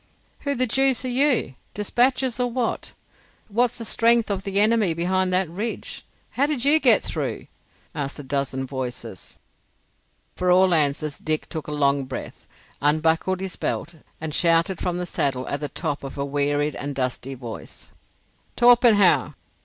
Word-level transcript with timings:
"Who 0.39 0.55
the 0.55 0.65
deuce 0.65 1.05
are 1.05 1.09
you? 1.09 1.53
Despatches 1.75 2.39
or 2.39 2.49
what? 2.49 2.93
What's 3.49 3.77
the 3.77 3.85
strength 3.85 4.31
of 4.31 4.43
the 4.43 4.59
enemy 4.59 4.95
behind 4.95 5.31
that 5.31 5.47
ridge? 5.47 6.03
How 6.31 6.47
did 6.47 6.65
you 6.65 6.79
get 6.79 7.03
through?" 7.03 7.45
asked 7.93 8.17
a 8.17 8.23
dozen 8.23 8.65
voices. 8.65 9.37
For 10.35 10.49
all 10.49 10.73
answer 10.73 11.11
Dick 11.23 11.47
took 11.49 11.67
a 11.67 11.71
long 11.71 12.05
breath, 12.05 12.47
unbuckled 12.81 13.41
his 13.41 13.55
belt, 13.57 13.93
and 14.19 14.33
shouted 14.33 14.81
from 14.81 14.97
the 14.97 15.05
saddle 15.05 15.47
at 15.47 15.59
the 15.59 15.69
top 15.69 16.03
of 16.03 16.17
a 16.17 16.25
wearied 16.25 16.75
and 16.77 16.95
dusty 16.95 17.35
voice, 17.35 17.91
"Torpenhow! 18.55 19.35